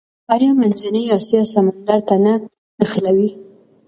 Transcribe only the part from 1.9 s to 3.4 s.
ته نه نښلوي؟